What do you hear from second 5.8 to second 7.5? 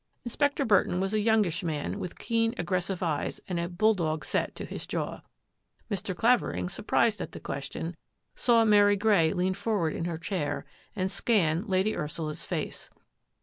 Mr. Clavering, surprised at the